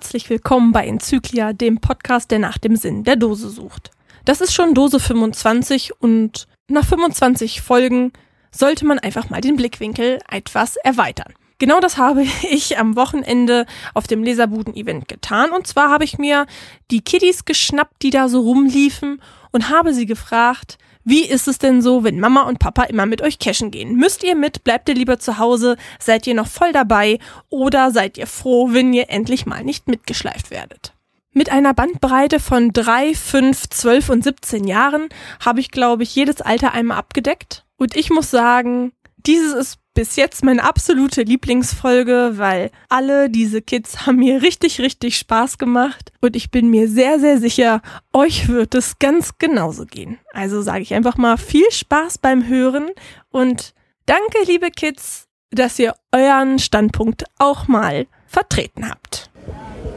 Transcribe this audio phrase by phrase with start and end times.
[0.00, 3.90] Herzlich willkommen bei Enzyklia, dem Podcast, der nach dem Sinn der Dose sucht.
[4.24, 8.10] Das ist schon Dose 25 und nach 25 Folgen
[8.50, 11.34] sollte man einfach mal den Blickwinkel etwas erweitern.
[11.58, 15.50] Genau das habe ich am Wochenende auf dem Leserbuden-Event getan.
[15.50, 16.46] Und zwar habe ich mir
[16.90, 19.20] die Kiddies geschnappt, die da so rumliefen
[19.52, 23.22] und habe sie gefragt, wie ist es denn so, wenn Mama und Papa immer mit
[23.22, 23.96] euch cashen gehen?
[23.96, 24.64] Müsst ihr mit?
[24.64, 25.76] Bleibt ihr lieber zu Hause?
[25.98, 27.18] Seid ihr noch voll dabei?
[27.48, 30.94] Oder seid ihr froh, wenn ihr endlich mal nicht mitgeschleift werdet?
[31.32, 35.08] Mit einer Bandbreite von drei, fünf, zwölf und 17 Jahren
[35.44, 37.64] habe ich, glaube ich, jedes Alter einmal abgedeckt.
[37.76, 38.92] Und ich muss sagen,
[39.26, 45.16] dieses ist bis jetzt meine absolute Lieblingsfolge, weil alle diese Kids haben mir richtig, richtig
[45.18, 50.18] Spaß gemacht und ich bin mir sehr, sehr sicher, euch wird es ganz genauso gehen.
[50.32, 52.90] Also sage ich einfach mal viel Spaß beim Hören
[53.30, 53.74] und
[54.06, 59.28] danke, liebe Kids, dass ihr euren Standpunkt auch mal vertreten habt.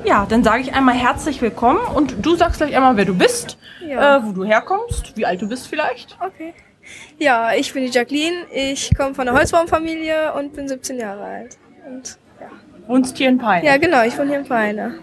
[0.05, 3.57] Ja, dann sage ich einmal herzlich willkommen und du sagst gleich einmal, wer du bist,
[3.87, 4.17] Ja.
[4.17, 6.17] äh, wo du herkommst, wie alt du bist vielleicht.
[6.19, 6.53] Okay.
[7.17, 8.45] Ja, ich bin die Jacqueline.
[8.53, 11.57] Ich komme von der Holzbaumfamilie und bin 17 Jahre alt.
[11.87, 12.47] Und ja.
[12.87, 13.65] Wohnst hier in Peine.
[13.65, 14.95] Ja, genau, ich wohne hier in Peine.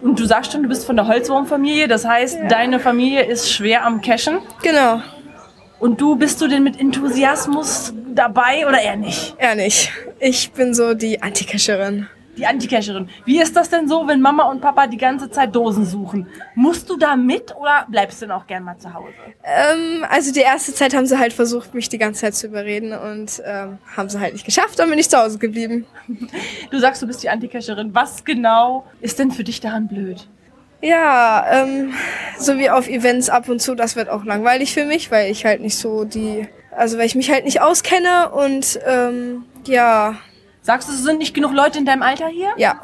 [0.00, 3.84] Und du sagst schon, du bist von der Holzwurmfamilie, das heißt, deine Familie ist schwer
[3.84, 4.38] am Cashen.
[4.62, 5.02] Genau,
[5.80, 9.34] Und du, bist du denn mit Enthusiasmus dabei oder eher nicht?
[9.38, 9.90] eher nicht.
[10.20, 12.06] Ich bin so die Antikascherin.
[12.38, 13.08] Die Anticacherin.
[13.24, 16.28] Wie ist das denn so, wenn Mama und Papa die ganze Zeit Dosen suchen?
[16.54, 19.12] Musst du da mit oder bleibst du denn auch gern mal zu Hause?
[19.42, 22.92] Ähm, also die erste Zeit haben sie halt versucht, mich die ganze Zeit zu überreden
[22.92, 25.84] und ähm, haben sie halt nicht geschafft, dann bin ich zu Hause geblieben.
[26.70, 27.92] Du sagst, du bist die Anticacherin.
[27.94, 30.28] Was genau ist denn für dich daran blöd?
[30.80, 31.92] Ja, ähm,
[32.38, 35.44] so wie auf Events ab und zu, das wird auch langweilig für mich, weil ich
[35.44, 40.14] halt nicht so die, also weil ich mich halt nicht auskenne und ähm, ja,
[40.68, 42.50] Sagst du, es sind nicht genug Leute in deinem Alter hier?
[42.58, 42.82] ja.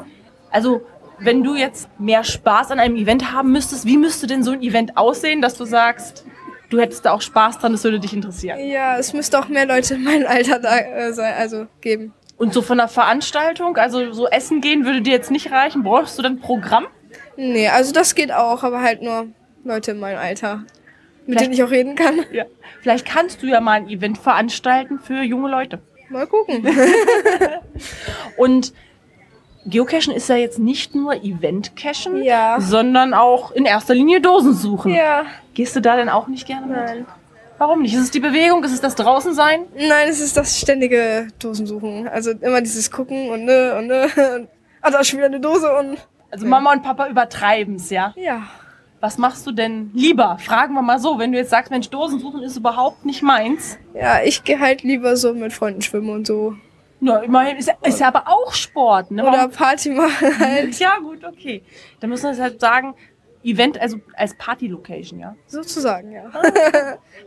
[0.49, 0.81] Also,
[1.19, 4.63] wenn du jetzt mehr Spaß an einem Event haben müsstest, wie müsste denn so ein
[4.63, 6.25] Event aussehen, dass du sagst,
[6.71, 8.57] du hättest da auch Spaß dran, das würde dich interessieren?
[8.67, 12.11] Ja, es müsste auch mehr Leute in meinem Alter da äh, sein, also geben.
[12.37, 16.17] Und so von der Veranstaltung, also so essen gehen würde dir jetzt nicht reichen, brauchst
[16.17, 16.87] du dann Programm?
[17.37, 19.27] Nee, also das geht auch, aber halt nur
[19.63, 20.63] Leute in meinem Alter,
[21.27, 22.21] mit Vielleicht- denen ich auch reden kann.
[22.31, 22.45] Ja.
[22.81, 25.79] Vielleicht kannst du ja mal ein Event veranstalten für junge Leute.
[26.09, 26.65] Mal gucken.
[28.37, 28.73] Und
[29.65, 32.59] Geocachen ist ja jetzt nicht nur Event-Cachen, Ja.
[32.61, 34.93] sondern auch in erster Linie Dosen suchen.
[34.93, 36.75] ja, Gehst du da denn auch nicht gerne mit?
[36.77, 37.05] nein.
[37.57, 37.93] Warum nicht?
[37.93, 38.63] Ist es die Bewegung?
[38.65, 39.61] Ist es das Draußensein?
[39.75, 42.05] Nein, es ist das ständige Dosensuchen.
[42.09, 44.07] Also immer dieses Gucken und ne und ne.
[44.35, 44.49] Und,
[44.81, 45.97] ah, da ist schon wieder eine Dose und.
[46.29, 48.13] Also Mama und Papa übertreiben's, ja?
[48.17, 48.43] Ja.
[49.05, 50.39] Was machst du denn lieber?
[50.39, 53.77] Fragen wir mal so, wenn du jetzt sagst, Mensch, Dosen suchen ist überhaupt nicht meins.
[53.93, 56.55] Ja, ich gehe halt lieber so mit Freunden schwimmen und so.
[56.99, 59.23] Na, immerhin ist ja, ist ja aber auch Sport, ne?
[59.23, 60.79] Oder Party machen halt.
[60.79, 61.61] Ja, gut, okay.
[61.99, 62.95] Dann müssen wir jetzt halt sagen,
[63.43, 65.35] Event, also als Party-Location, ja.
[65.45, 66.23] Sozusagen, ja.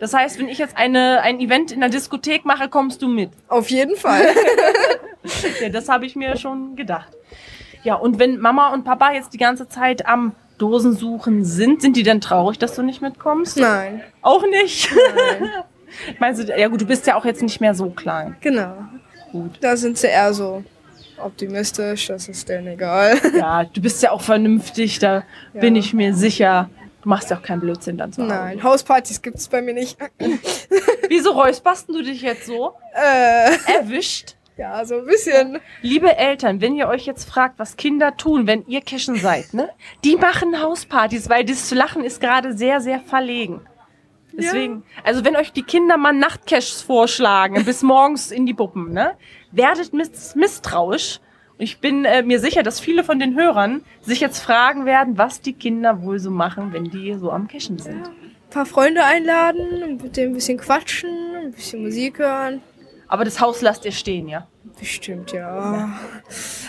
[0.00, 3.30] Das heißt, wenn ich jetzt eine, ein Event in der Diskothek mache, kommst du mit.
[3.46, 4.26] Auf jeden Fall.
[5.60, 7.12] Ja, das habe ich mir schon gedacht.
[7.82, 12.02] Ja, und wenn Mama und Papa jetzt die ganze Zeit am Dosensuchen sind, sind die
[12.02, 13.56] dann traurig, dass du nicht mitkommst?
[13.56, 14.02] Nein.
[14.22, 14.90] Auch nicht.
[14.92, 15.50] Nein.
[16.18, 18.36] Meinst du, ja gut, du bist ja auch jetzt nicht mehr so klein.
[18.40, 18.74] Genau.
[19.32, 19.58] Gut.
[19.60, 20.62] Da sind sie eher so
[21.22, 23.18] optimistisch, das ist denen egal.
[23.36, 25.24] Ja, du bist ja auch vernünftig, da
[25.54, 25.60] Ja.
[25.60, 26.68] bin ich mir sicher.
[27.02, 28.34] Du machst ja auch keinen Blödsinn dann zu Hause.
[28.34, 29.96] Nein, Hauspartys gibt's bei mir nicht.
[31.08, 32.74] Wieso räusperst du dich jetzt so?
[32.94, 34.34] Äh, Erwischt.
[34.58, 35.60] Ja, so ein bisschen.
[35.82, 39.70] Liebe Eltern, wenn ihr euch jetzt fragt, was Kinder tun, wenn ihr Cashen seid, ne?
[40.04, 43.62] Die machen Hauspartys, weil das Lachen ist gerade sehr, sehr verlegen.
[44.32, 49.12] Deswegen, also wenn euch die Kinder mal Nachtcaches vorschlagen, bis morgens in die Puppen, ne?
[49.52, 51.20] Werdet miss misstrauisch.
[51.56, 55.18] Und ich bin äh, mir sicher, dass viele von den Hörern sich jetzt fragen werden,
[55.18, 58.06] was die Kinder wohl so machen, wenn die so am Cashen sind.
[58.06, 62.60] Ein paar Freunde einladen, mit denen ein bisschen quatschen, ein bisschen Musik hören.
[63.08, 64.46] Aber das Haus lasst ihr stehen, ja?
[64.78, 65.88] Bestimmt, ja.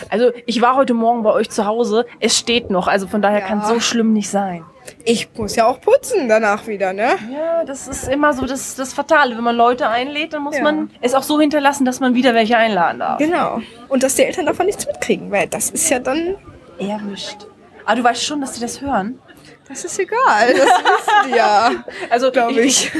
[0.08, 2.06] Also ich war heute Morgen bei euch zu Hause.
[2.18, 3.46] Es steht noch, also von daher Ja.
[3.46, 4.64] kann es so schlimm nicht sein.
[5.04, 7.10] Ich muss ja auch putzen danach wieder, ne?
[7.32, 9.36] Ja, das ist immer so das, das Fatale.
[9.36, 10.62] Wenn man Leute einlädt, dann muss Ja.
[10.64, 13.18] man es auch so hinterlassen, dass man wieder welche einladen darf.
[13.18, 13.60] Genau.
[13.88, 16.36] Und dass die Eltern davon nichts mitkriegen, weil das ist ja dann,
[16.78, 17.46] Erwischt.
[17.84, 19.20] Aber du weißt schon, dass die das hören.
[19.68, 20.54] das ist egal.
[20.54, 21.70] Das wissen die ja,
[22.10, 22.90] Also glaube ich.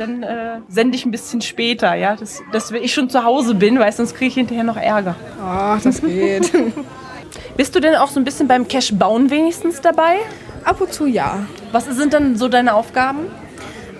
[0.00, 2.16] Dann äh, sende ich ein bisschen später, ja.
[2.16, 5.14] Das, dass ich schon zu Hause bin, weil sonst kriege ich hinterher noch Ärger.
[5.44, 6.50] Ach, das geht.
[7.58, 10.16] Bist du denn auch so ein bisschen beim Cash bauen wenigstens dabei?
[10.64, 11.40] Ab und zu ja.
[11.72, 13.26] Was sind dann so deine Aufgaben?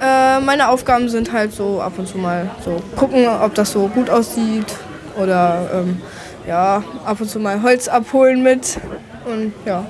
[0.01, 3.89] Äh, meine Aufgaben sind halt so ab und zu mal so gucken, ob das so
[3.89, 4.75] gut aussieht
[5.23, 6.01] oder ähm,
[6.49, 8.81] ja, ab und zu mal Holz abholen mit.
[9.27, 9.85] Und ja,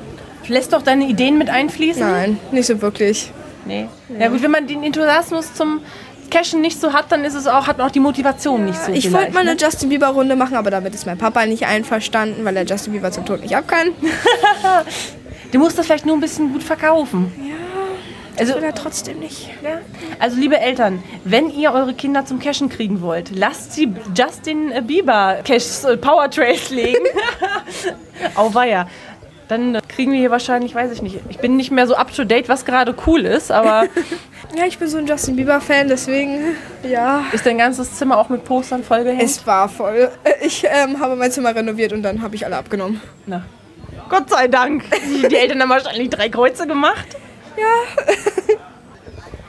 [0.49, 2.03] Lässt doch deine Ideen mit einfließen?
[2.03, 3.33] nein, nicht so wirklich.
[3.71, 3.89] Nee.
[4.19, 5.81] Ja gut, wenn man den Enthusiasmus zum
[6.31, 8.93] Cashen nicht so hat, dann ist es auch, hat man auch die Motivation nicht so.
[8.93, 9.61] Ich wollte mal eine ne?
[9.61, 13.11] Justin Bieber Runde machen, aber damit ist mein Papa nicht einverstanden, weil er Justin Bieber
[13.11, 13.89] zum Tod nicht ab kann.
[15.53, 17.33] Du musst das vielleicht nur ein bisschen gut verkaufen.
[18.39, 19.51] Also will er trotzdem nicht.
[19.63, 19.81] Ja.
[20.19, 25.41] Also liebe Eltern, wenn ihr eure Kinder zum Cashen kriegen wollt, lasst sie Justin Bieber
[25.45, 27.05] Cash äh, Power Trails legen.
[28.37, 28.89] Auweia.
[29.51, 32.25] Dann kriegen wir hier wahrscheinlich, weiß ich nicht, ich bin nicht mehr so up to
[32.25, 33.87] date, was gerade cool ist, aber
[34.57, 37.25] Ja, ich bin so ein Justin Bieber Fan, deswegen ja.
[37.33, 39.23] ist dein ganzes Zimmer auch mit Postern vollgehängt?
[39.23, 40.11] Es war voll.
[40.25, 43.01] Äh, Ich ähm, habe mein Zimmer renoviert und dann habe ich alle abgenommen.
[43.27, 43.45] Na.
[44.09, 44.85] Gott sei Dank.
[45.05, 47.07] Die, die Eltern haben wahrscheinlich drei Kreuze gemacht.
[47.57, 48.55] Ja.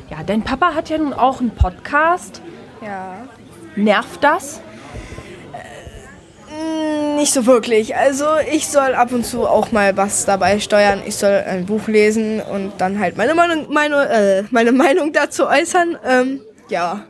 [0.17, 2.41] ja, dein Papa hat ja nun auch einen Podcast.
[2.81, 3.27] Ja.
[3.75, 4.61] Nervt das?
[6.61, 7.95] Mm, Nicht so wirklich.
[7.95, 11.01] Also ich soll ab und zu auch mal was dabei steuern.
[11.05, 15.47] Ich soll ein Buch lesen und dann halt meine Meinung, meine, äh, meine Meinung dazu
[15.47, 15.97] äußern.
[16.07, 17.01] Ähm, ja,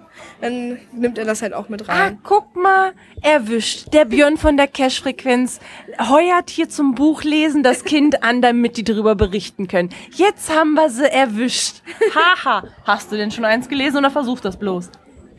[0.41, 2.19] dann nimmt er das halt auch mit Ah, rein.
[2.23, 3.93] guck mal, erwischt.
[3.93, 5.59] Der Björn von der Cash-Frequenz
[6.09, 9.89] heuert hier zum Buchlesen das Kind an, damit die darüber berichten können.
[10.15, 11.83] Jetzt haben wir sie erwischt.
[12.15, 12.63] Haha.
[12.85, 14.89] Hast du denn schon eins gelesen oder versucht das bloß?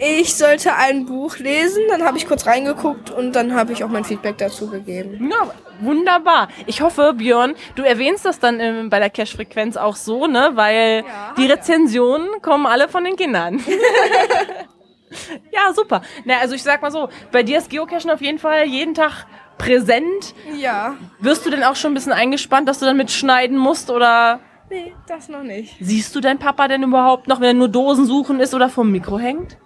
[0.04, 3.88] Ich sollte ein Buch lesen, dann habe ich kurz reingeguckt und dann habe ich auch
[3.88, 5.30] mein Feedback dazu gegeben.
[5.30, 6.48] Ja, wunderbar.
[6.66, 10.50] Ich hoffe, Björn, du erwähnst das dann ähm, bei der Cash-Frequenz auch so, ne?
[10.54, 11.04] Weil
[11.36, 13.60] die Rezensionen kommen alle von den Kindern.
[15.52, 16.02] ja, super.
[16.24, 19.26] Na, also ich sag mal so, bei dir ist Geocachen auf jeden Fall jeden Tag
[19.56, 20.34] präsent.
[20.58, 20.96] Ja.
[21.20, 24.96] Wirst du denn auch schon ein bisschen eingespannt, dass du dann mitschneiden musst oder Nee,
[25.06, 25.76] das noch nicht.
[25.78, 28.90] siehst du deinen Papa denn überhaupt noch, wenn er nur Dosen suchen ist oder vom
[28.90, 29.58] Mikro hängt?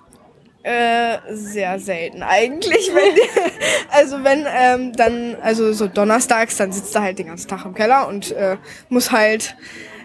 [0.66, 2.90] Äh, sehr selten eigentlich.
[2.92, 3.52] Wenn,
[3.90, 7.72] also wenn ähm, dann, also so donnerstags, dann sitzt er halt den ganzen Tag im
[7.72, 8.56] Keller und äh,
[8.88, 9.54] muss halt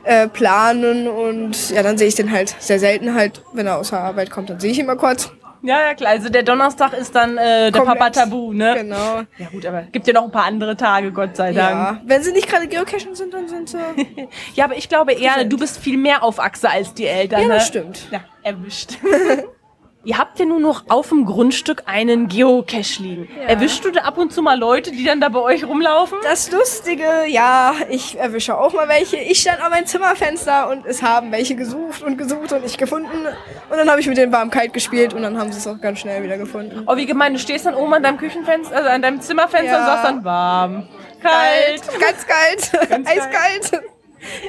[0.03, 3.89] äh, planen und ja, dann sehe ich den halt sehr selten halt, wenn er aus
[3.89, 5.31] der Arbeit kommt, dann sehe ich ihn mal kurz.
[5.63, 6.11] Ja, ja, klar.
[6.11, 7.97] Also der Donnerstag ist dann äh, der Komplett.
[7.97, 8.75] Papa Tabu, ne?
[8.77, 9.21] Genau.
[9.39, 11.75] Ja gut, aber gibt ja noch ein paar andere Tage, Gott sei Dank.
[11.75, 12.01] Ja.
[12.05, 13.77] Wenn sie nicht gerade geocachen sind, dann sind sie.
[14.53, 17.41] Ja, aber ich glaube eher, du bist viel mehr auf Achse als die Eltern.
[17.41, 17.53] Ja, ne?
[17.55, 18.07] das stimmt.
[18.11, 18.99] Ja, erwischt.
[20.03, 23.29] Ihr habt ja nur noch auf dem Grundstück einen Geocache liegen.
[23.45, 26.17] Erwischst du da ab und zu mal Leute, die dann da bei euch rumlaufen?
[26.23, 29.17] Das Lustige, ja, ich erwische auch mal welche.
[29.17, 33.27] Ich stand an meinem Zimmerfenster und es haben welche gesucht und gesucht und nicht gefunden.
[33.69, 35.79] Und dann habe ich mit denen warm kalt gespielt und dann haben sie es auch
[35.79, 36.83] ganz schnell wieder gefunden.
[36.87, 39.79] Oh, wie gemein, du stehst dann oben an deinem Küchenfenster, also an deinem Zimmerfenster Ja.
[39.81, 40.87] und sagst dann warm,
[41.21, 41.83] kalt.
[41.99, 42.89] Ganz kalt.
[42.89, 43.83] Ganz Eiskalt.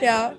[0.00, 0.32] Ja.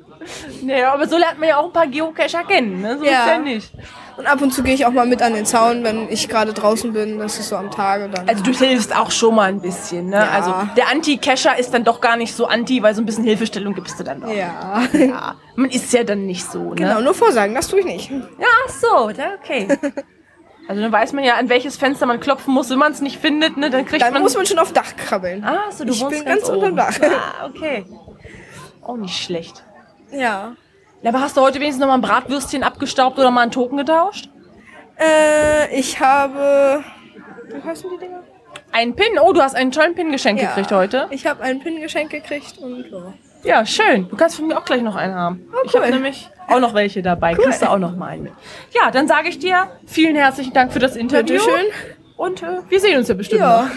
[0.63, 2.98] Naja, aber so lernt man ja auch ein paar Geocacher kennen, ne?
[2.98, 3.21] So Ja.
[3.21, 3.71] ist ja nicht.
[4.18, 6.54] Und ab und zu gehe ich auch mal mit an den Zaun, wenn ich gerade
[6.54, 7.18] draußen bin.
[7.19, 8.27] Das ist so am Tage dann.
[8.30, 10.18] Also du hilfst auch schon mal ein bisschen, ne?
[10.18, 10.30] Ja.
[10.30, 13.74] Also der Anti-Cacher ist dann doch gar nicht so anti, weil so ein bisschen Hilfestellung
[13.74, 14.30] gibst du dann doch.
[14.31, 14.83] ja.
[14.94, 16.75] Ja, man ist ja dann nicht so, ne?
[16.75, 18.12] Genau, nur vorsagen, das tue ich nicht.
[18.12, 19.68] Ja, ach so, da, okay.
[20.66, 22.69] Also dann weiß man ja, an welches Fenster man klopfen muss.
[22.69, 24.21] Wenn man es nicht findet, ne, dann kriegt Dann man...
[24.21, 25.44] muss man schon auf Dach krabbeln.
[25.44, 26.78] ah, so, du Ich wohnst bin ganz unterm oben.
[26.78, 26.97] Dach.
[27.02, 27.85] Ah, okay.
[28.81, 29.61] Auch nicht schlecht.
[30.11, 30.54] Ja.
[31.04, 33.78] Ja, aber hast du heute wenigstens noch mal ein Bratwürstchen abgestaubt oder mal einen Token
[33.78, 34.30] getauscht?
[34.98, 36.81] Äh, ich habe.
[37.50, 38.24] Wie heißen die Dinger?
[38.72, 39.19] Einen Pin?
[39.22, 41.07] Oh, du hast einen tollen Pin geschenkt gekriegt heute.
[41.12, 43.14] Ich habe ein Pin-Geschenk gekriegt und ja.
[43.44, 44.07] Ja, schön.
[44.07, 45.45] Du kannst von mir auch gleich noch einen haben.
[45.66, 45.92] Ich habe cool.
[45.92, 47.33] nämlich auch noch welche dabei.
[47.33, 48.33] Kriegst du auch noch mal einen mit.
[48.72, 51.38] Ja, dann sage ich dir vielen herzlichen Dank für das Interview.
[51.38, 51.66] Bitteschön.
[52.16, 53.64] Und äh, wir sehen uns ja bestimmt Ja.
[53.64, 53.69] noch.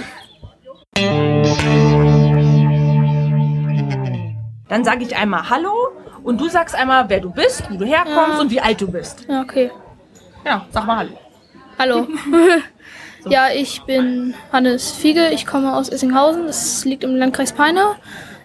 [4.68, 5.72] Dann sage ich einmal Hallo
[6.26, 8.40] und du sagst einmal, wer du bist, wo du herkommst Ja.
[8.40, 9.24] und wie alt du bist.
[9.28, 9.70] Ja, okay.
[10.44, 11.16] Ja, sag mal Hallo.
[11.78, 12.06] Hallo.
[13.28, 15.30] Ja, ich bin Hannes Fiege.
[15.30, 16.46] Ich komme aus Essinghausen.
[16.46, 17.96] Das liegt im Landkreis Peine.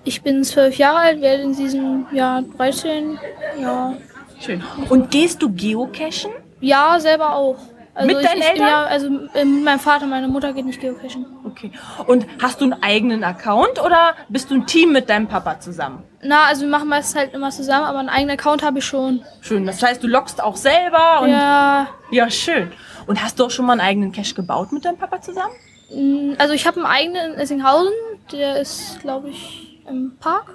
[0.05, 3.19] Ich bin zwölf Jahre alt, werde in diesem Jahr 13.
[3.59, 3.93] Ja,
[4.39, 4.63] Schön.
[4.89, 6.31] Und gehst du geocachen?
[6.61, 7.57] ja selber auch.
[7.93, 8.67] Also Mit ich, deinen ich, Eltern?
[8.67, 11.25] Ja, also mit meinem Vater, meine Mutter geht nicht geocachen.
[11.45, 11.71] Okay.
[12.07, 16.03] Und hast du einen eigenen Account oder bist du ein Team mit deinem Papa zusammen?
[16.23, 19.21] Na, also wir machen meistens halt immer zusammen, aber einen eigenen Account habe ich schon.
[19.41, 19.65] Schön.
[19.65, 22.71] Das heißt, du loggst auch selber und Ja, ja, schön.
[23.07, 25.53] Und hast du auch schon mal einen eigenen Cache gebaut mit deinem Papa zusammen?
[25.93, 27.91] mh, also ich habe einen eigenen in Essinghausen.
[28.31, 30.45] Der ist, glaube ich, im Park.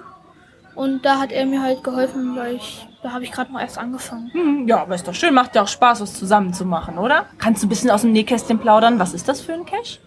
[0.73, 3.77] Und da hat er mir halt geholfen, weil ich, da habe ich gerade noch erst
[3.77, 4.29] angefangen.
[4.33, 5.33] Hm, ja, aber ist doch schön.
[5.33, 7.25] Macht ja auch Spaß, was zusammen zu machen, oder?
[7.37, 8.99] Kannst du ein bisschen aus dem Nähkästchen plaudern?
[8.99, 9.99] Was ist das für ein Cache?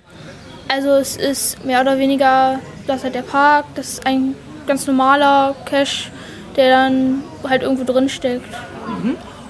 [0.68, 4.34] Also es ist mehr oder weniger, das ist halt der Park, das ist ein
[4.66, 6.10] ganz normaler Cache,
[6.56, 8.54] der dann halt irgendwo drin steckt.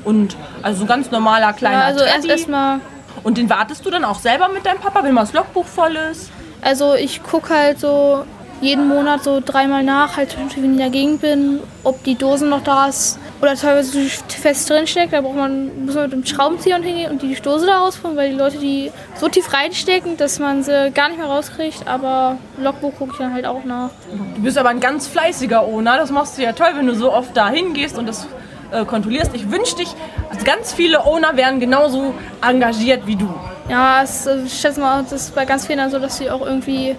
[0.04, 2.80] Und also ein ganz normaler kleiner Ja, also erst erstmal,
[3.22, 5.96] Und den wartest du dann auch selber mit deinem Papa, wenn mal das Logbuch voll
[6.10, 6.30] ist?
[6.62, 8.24] Also ich gucke halt so
[8.62, 12.46] jeden Monat so dreimal nach, halt wenn ich in der Gegend bin, ob die Dose
[12.46, 15.12] noch da ist oder teilweise fest drin steckt.
[15.12, 18.30] Da braucht man, muss man mit dem Schraubenzieher hingehen und die Dose da rausholen, weil
[18.30, 21.86] die Leute die so tief reinstecken, dass man sie gar nicht mehr rauskriegt.
[21.86, 23.90] Aber Logbuch gucke ich dann halt auch nach.
[24.36, 25.96] Du bist aber ein ganz fleißiger Owner.
[25.96, 28.26] Das machst du ja toll, wenn du so oft da hingehst und das
[28.72, 29.34] äh, kontrollierst.
[29.34, 29.94] Ich wünsche dich,
[30.30, 32.14] also ganz viele Owner wären genauso
[32.46, 33.28] engagiert wie du.
[33.68, 36.44] Ja, es, äh, ich schätze mal, das ist bei ganz vielen so, dass sie auch
[36.44, 36.96] irgendwie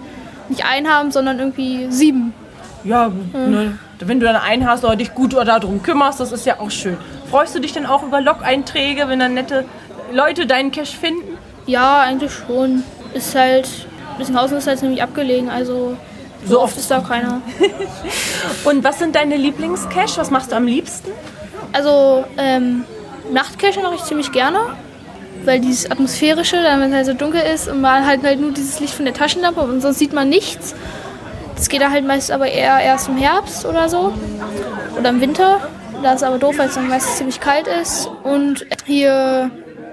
[0.48, 2.34] nicht einen haben, sondern irgendwie sieben.
[2.84, 3.78] Ja, ne,
[4.08, 6.70] wenn du dann einen hast oder dich gut oder darum kümmerst, das ist ja auch
[6.70, 6.96] schön.
[7.30, 9.64] Freust du dich denn auch über Log-Einträge, wenn dann nette
[10.12, 11.38] Leute deinen Cash finden?
[11.66, 12.82] Ja, eigentlich schon.
[13.14, 13.68] Ist halt,
[14.18, 15.96] Bissenhausen ist halt ziemlich abgelegen, also
[16.44, 17.40] so oft ist da keiner.
[18.64, 20.18] Und was sind deine Lieblingscash?
[20.18, 21.10] Was machst du am liebsten?
[21.72, 22.84] Also, ähm,
[23.32, 24.58] Nachtcache mache ich ziemlich gerne,
[25.44, 28.50] weil dieses atmosphärische, dann wenn es halt so dunkel ist und man halt halt nur
[28.50, 30.74] dieses Licht von der Taschenlampe und sonst sieht man nichts.
[31.62, 34.12] Das geht da halt meist aber eher erst im Herbst oder so
[34.98, 35.60] oder im Winter.
[36.02, 38.10] Da ist aber doof, weil es dann meistens ziemlich kalt ist.
[38.24, 39.48] Und hier,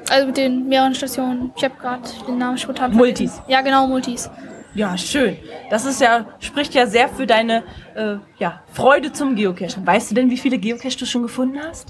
[0.10, 3.34] also mit den mehreren Stationen, ich habe gerade den Namen spontan Multis.
[3.34, 3.52] vergessen.
[3.52, 4.32] Ja, genau, Multis.
[4.74, 5.38] Ja, schön.
[5.70, 7.62] Das ist ja, spricht ja sehr für deine
[7.94, 9.86] äh, ja, Freude zum Geocachen.
[9.86, 11.90] Weißt du denn, wie viele Geocache du schon gefunden hast?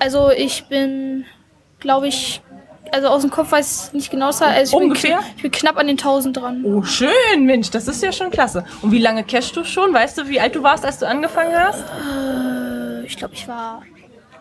[0.00, 1.24] Also ich bin,
[1.78, 2.42] glaube ich,
[2.92, 5.18] also aus dem Kopf weiß ich nicht genau, also ich Ungefähr?
[5.18, 6.64] Bin, ich bin knapp an den 1000 dran.
[6.64, 8.64] Oh, schön, Mensch, das ist ja schon klasse.
[8.82, 9.92] Und wie lange cachst du schon?
[9.92, 11.80] Weißt du, wie alt du warst, als du angefangen hast?
[11.82, 13.82] Äh, Ich glaube, ich war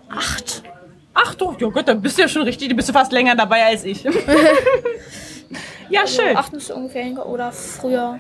[0.09, 0.63] acht.
[1.13, 3.35] Ach doch, ja Gott, dann bist du ja schon richtig, du bist ja fast länger
[3.35, 4.03] dabei als ich.
[5.89, 6.35] ja, schön.
[6.37, 8.19] Acht ist ungefähr oder früher.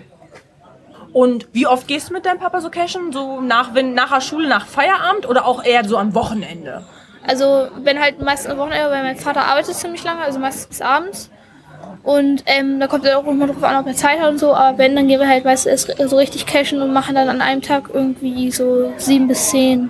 [1.13, 3.11] Und wie oft gehst du mit deinem Papa so cashen?
[3.11, 6.85] So nach, wenn, nach der Schule, nach Feierabend oder auch eher so am Wochenende?
[7.25, 10.81] Also wenn halt meistens am Wochenende, weil mein Vater arbeitet ziemlich lange, also meistens bis
[10.81, 11.29] abends.
[12.03, 14.53] Und ähm, da kommt er auch immer drauf an, ob er Zeit hat und so.
[14.53, 17.61] Aber wenn, dann gehen wir halt meistens so richtig cashen und machen dann an einem
[17.61, 19.89] Tag irgendwie so sieben bis zehn.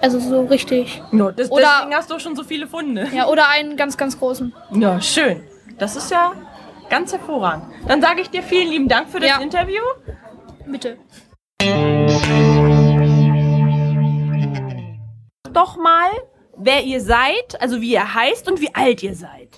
[0.00, 1.02] Also so richtig.
[1.12, 3.08] No, das, Oder- deswegen hast du schon so viele Funde.
[3.14, 4.52] Ja, oder einen ganz, ganz großen.
[4.72, 5.42] Ja, schön.
[5.78, 6.32] Das ist ja
[6.90, 7.64] ganz hervorragend.
[7.88, 9.38] Dann sage ich dir vielen lieben Dank für das Ja.
[9.40, 9.82] Interview.
[10.66, 10.98] Bitte.
[15.52, 16.10] Doch mal,
[16.58, 19.48] wer ihr seid, also wie ihr heißt und wie alt ihr seid.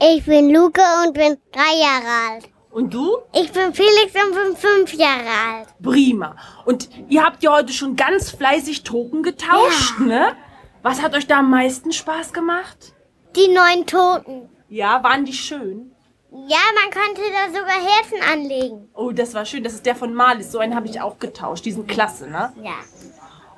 [0.00, 2.48] Ich bin Luke und bin drei Jahre alt.
[2.70, 3.18] Und du?
[3.34, 5.68] Ich bin Felix und bin fünf Jahre alt.
[5.82, 6.36] Prima.
[6.64, 10.36] Und ihr habt ja heute schon ganz fleißig Token getauscht, ne?
[10.82, 12.94] Was hat euch da am meisten Spaß gemacht?
[13.36, 14.48] Die neun Toten.
[14.68, 15.92] Ja, waren die schön?
[16.32, 18.88] Ja, man konnte da sogar Herzen anlegen.
[18.94, 19.64] Oh, das war schön.
[19.64, 20.52] Das ist der von Malis.
[20.52, 21.64] So einen habe ich auch getauscht.
[21.64, 22.52] Die sind klasse, ne?
[22.62, 22.76] Ja.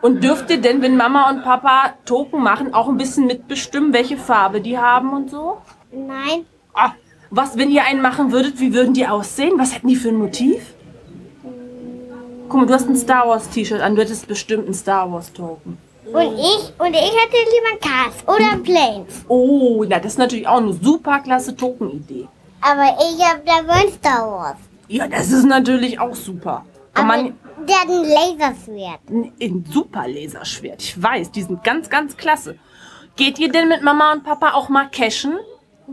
[0.02, 4.16] Und dürft ihr denn, wenn Mama und Papa Token machen, auch ein bisschen mitbestimmen, welche
[4.16, 5.58] Farbe die haben und so?
[5.92, 6.44] Nein.
[6.74, 6.90] Ah,
[7.30, 9.52] was, wenn ihr einen machen würdet, wie würden die aussehen?
[9.58, 10.74] Was hätten die für ein Motiv?
[12.48, 15.32] Guck mal, du hast ein Star Wars T-Shirt an, du hättest bestimmt einen Star Wars
[15.32, 15.78] Token.
[16.04, 19.24] Und ich, und ich hätte lieber Cars oder Planes.
[19.28, 22.26] Oh, na, das ist natürlich auch eine super klasse Token-Idee.
[22.60, 24.56] Aber ich hab da wohl Star Wars.
[24.88, 26.64] Ja, das ist natürlich auch super.
[26.92, 27.34] Kann Aber man
[27.68, 29.00] der hat ein Laserschwert.
[29.10, 30.82] ein, ein super Laserschwert.
[30.82, 32.58] Ich weiß, die sind ganz, ganz klasse.
[33.16, 35.38] Geht ihr denn mit Mama und Papa auch mal cashen?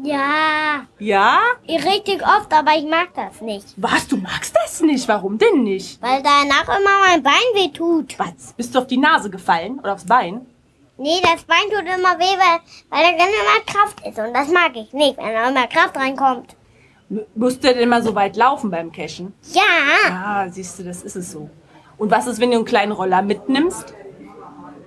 [0.03, 0.85] Ja.
[0.99, 1.39] Ja?
[1.67, 3.65] Richtig oft, aber ich mag das nicht.
[3.77, 5.07] Was, du magst das nicht?
[5.07, 6.01] Warum denn nicht?
[6.01, 8.17] Weil danach immer mein Bein weh tut.
[8.17, 10.45] Was, bist du auf die Nase gefallen oder aufs Bein?
[10.97, 12.59] Nee, das Bein tut immer weh, weil,
[12.89, 14.19] weil da dann immer Kraft ist.
[14.19, 16.55] Und das mag ich nicht, wenn da immer Kraft reinkommt.
[17.09, 19.33] M- Musst du denn immer so weit laufen beim Cashen?
[19.53, 19.63] Ja.
[20.11, 21.49] Ah, siehst du, das ist es so.
[21.99, 23.93] Und was ist, wenn du einen kleinen Roller mitnimmst?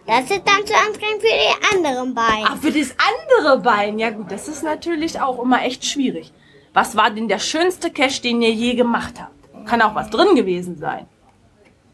[0.06, 2.46] Das ist dann zu anstrengend für die anderen Beine.
[2.48, 3.98] Ach, für das andere Bein.
[3.98, 6.32] Ja gut, das ist natürlich auch immer echt schwierig.
[6.72, 9.68] Was war denn der schönste Cache, den ihr je gemacht habt?
[9.68, 11.06] Kann auch was drin gewesen sein.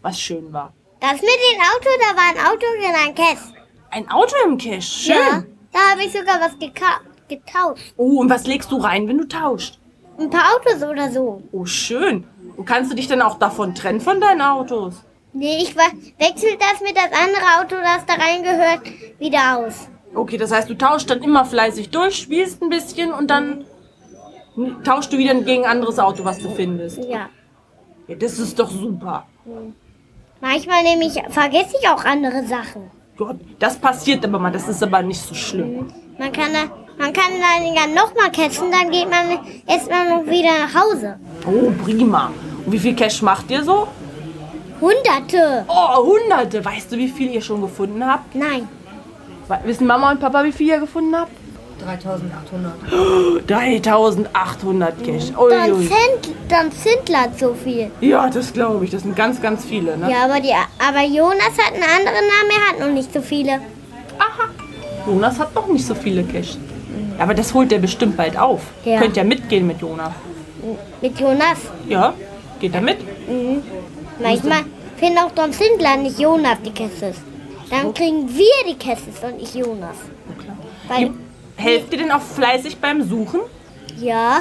[0.01, 0.73] Was schön war.
[1.01, 3.53] Das mit dem Auto, da war ein Auto in ein Kess.
[3.91, 4.81] Ein Auto im Cache.
[4.81, 5.17] Schön.
[5.17, 5.43] Ja.
[5.73, 6.57] Da habe ich sogar was
[7.29, 7.93] getauscht.
[7.97, 9.79] Oh, und was legst du rein, wenn du tauscht?
[10.19, 11.43] Ein paar Autos oder so.
[11.53, 12.27] Oh, schön.
[12.57, 15.05] Und kannst du dich dann auch davon trennen von deinen Autos?
[15.33, 15.81] Nee, ich we-
[16.19, 18.81] wechsel das mit das andere Auto, das da reingehört,
[19.19, 19.89] wieder aus.
[20.15, 23.65] Okay, das heißt, du tauschst dann immer fleißig durch, spielst ein bisschen und dann
[24.85, 26.99] tauschst du wieder gegen ein anderes Auto, was du findest.
[27.05, 27.29] Ja.
[28.09, 29.27] Ja, das ist doch super.
[30.41, 32.91] Manchmal nämlich vergesse ich auch andere Sachen.
[33.17, 35.93] Gott, das passiert aber mal, das ist aber nicht so schlimm.
[36.19, 36.65] Man kann da,
[36.97, 41.19] man kann dann ja nochmal catchen, dann geht man erstmal wieder nach Hause.
[41.47, 42.33] Oh, prima.
[42.65, 43.89] Und wie viel Cash macht ihr so?
[44.81, 45.65] Hunderte.
[45.69, 46.65] Oh, hunderte.
[46.65, 48.35] Weißt du, wie viel ihr schon gefunden habt?
[48.35, 48.69] Nein.
[49.65, 51.33] Wissen Mama und Papa, wie viel ihr gefunden habt?
[51.83, 53.49] 3800.
[53.49, 55.31] 3800 Cash.
[55.31, 55.87] Dann Uiui.
[55.87, 57.91] sind, dann sind das so viel.
[58.01, 58.91] Ja, das glaube ich.
[58.91, 59.97] Das sind ganz, ganz viele.
[59.97, 60.11] Ne?
[60.11, 63.61] Ja, aber, die, aber Jonas hat einen anderen Namen, er hat noch nicht so viele.
[65.07, 66.59] Jonas hat noch nicht so viele Cash.
[67.19, 68.61] Aber das holt er bestimmt bald auf.
[68.85, 69.01] Ja.
[69.01, 70.13] Könnt ja mitgehen mit Jonas.
[71.01, 71.59] Mit Jonas.
[71.89, 72.13] Ja,
[72.61, 72.99] geht er mit?
[74.21, 74.65] Manchmal
[74.97, 77.17] finden auch Don Sindler nicht Jonas die Kästes.
[77.71, 79.97] Dann kriegen wir die Kästes und nicht Jonas.
[80.89, 81.11] Weil,
[81.57, 83.41] Helft ihr denn auch fleißig beim Suchen?
[83.99, 84.41] ja,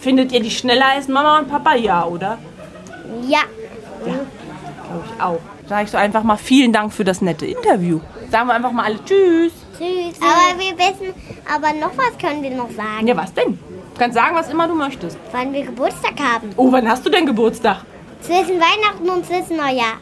[0.00, 1.74] Findet ihr die schneller als Mama und Papa?
[1.74, 2.38] Ja, oder?
[3.28, 3.40] ja.
[4.04, 5.40] Glaube ich auch.
[5.68, 8.00] Sag ich so einfach mal vielen Dank für das nette Interview.
[8.30, 9.52] Sagen wir einfach mal alle Tschüss.
[9.76, 10.16] Tschüss.
[10.20, 11.12] Aber wir wissen,
[11.52, 13.06] aber noch was können wir noch sagen.
[13.06, 13.58] Ja, was denn?
[13.94, 15.18] Du kannst sagen, was immer du möchtest.
[15.32, 16.50] Wann wir Geburtstag haben.
[16.56, 17.82] Oh, wann hast du denn Geburtstag?
[18.20, 19.98] Zwischen Weihnachten und zwischen Neujahr.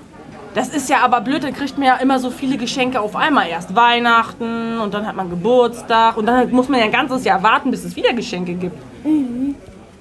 [0.54, 3.48] Das ist ja aber blöd, dann kriegt man ja immer so viele Geschenke auf einmal.
[3.48, 7.42] Erst Weihnachten und dann hat man Geburtstag und dann muss man ja ein ganzes Jahr
[7.42, 8.78] warten, bis es wieder Geschenke gibt.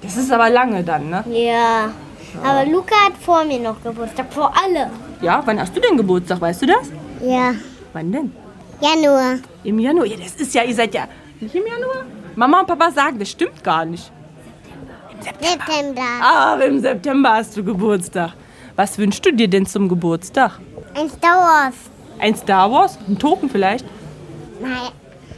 [0.00, 1.24] Das ist aber lange dann, ne?
[1.28, 1.90] Ja.
[2.42, 4.32] Aber Luca hat vor mir noch Geburtstag.
[4.32, 4.90] Vor alle.
[5.20, 6.90] Ja, wann hast du denn Geburtstag, weißt du das?
[7.22, 7.54] Ja.
[7.92, 8.32] Wann denn?
[8.80, 9.36] Januar.
[9.64, 10.06] Im Januar?
[10.06, 11.06] Ja, das ist ja, ihr seid ja
[11.40, 12.04] nicht im Januar?
[12.34, 14.10] Mama und Papa sagen, das stimmt gar nicht.
[15.40, 16.02] September.
[16.22, 18.32] Ah, im September hast du Geburtstag.
[18.76, 20.58] Was wünschst du dir denn zum Geburtstag?
[20.94, 21.74] Ein Star Wars.
[22.18, 22.98] Ein Star Wars?
[23.08, 23.84] Ein Token vielleicht?
[24.60, 24.90] Nein,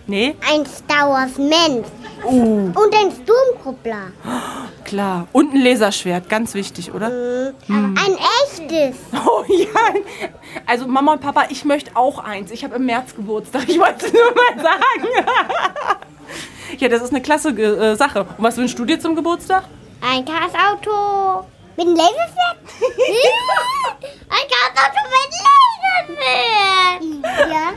[0.06, 0.34] Nee?
[0.52, 1.86] ein Star Wars Mensch.
[2.24, 4.08] Oh, Und ein Sturmtruppler.
[4.84, 5.28] klar.
[5.32, 7.52] Und ein Laserschwert, ganz wichtig, oder?
[7.68, 8.96] Ein echtes.
[9.26, 9.66] Oh ja.
[10.66, 12.50] Also Mama und Papa, ich möchte auch eins.
[12.50, 13.68] Ich habe im März Geburtstag.
[13.68, 15.08] Ich wollte es nur mal sagen.
[16.78, 18.22] ja, das ist eine klasse äh, Sache.
[18.22, 19.64] Und was wünschst du dir zum Geburtstag?
[20.00, 21.46] Ein Chaosauto.
[21.76, 22.58] Mit einem Laserschwert?
[24.30, 27.02] ein Chaosauto mit Laserschwert.
[27.50, 27.72] Ja.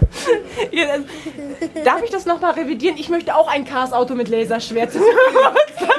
[0.71, 2.97] Ja, das, darf ich das nochmal revidieren?
[2.97, 4.93] Ich möchte auch ein Cars-Auto mit Laserschwert.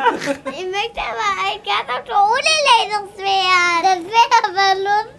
[0.05, 3.83] Ich möchte aber ein Chaosauto ohne Laserschwert.
[3.83, 5.12] Das wäre aber lustig.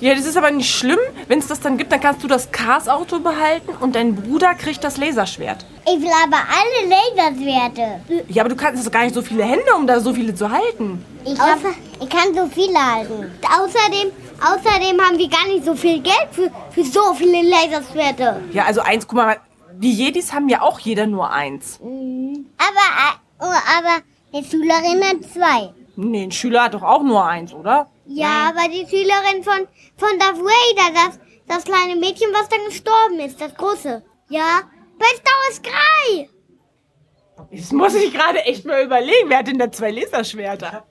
[0.00, 0.98] Ja, das ist aber nicht schlimm.
[1.28, 4.82] Wenn es das dann gibt, dann kannst du das Cars-Auto behalten und dein Bruder kriegt
[4.84, 5.64] das Laserschwert.
[5.86, 8.00] Ich will aber alle Laserschwerte.
[8.28, 10.50] Ja, aber du kannst hast gar nicht so viele Hände, um da so viele zu
[10.50, 11.04] halten.
[11.24, 11.58] Ich, hab,
[12.00, 13.32] ich kann so viele halten.
[13.42, 18.42] Außerdem, außerdem haben wir gar nicht so viel Geld für, für so viele Laserschwerte.
[18.52, 19.36] Ja, also eins, guck mal,
[19.74, 21.78] die Jedis haben ja auch jeder nur eins.
[21.80, 25.72] Aber, äh, oh, aber die Schülerin hat zwei.
[25.96, 27.88] Nee, ein Schüler hat doch auch nur eins, oder?
[28.06, 29.66] Ja, aber die Schülerin von,
[29.96, 34.02] von Darth Vader, das, das kleine Mädchen, was dann gestorben ist, das große.
[34.28, 34.62] Ja,
[34.98, 36.28] bei Star Wars 3.
[37.52, 39.28] Das muss ich gerade echt mal überlegen.
[39.28, 40.84] Wer hat denn da zwei Laserschwerter?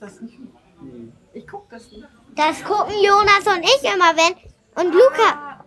[2.36, 4.36] Das gucken Jonas und ich immer, wenn.
[4.84, 5.65] Und Luca.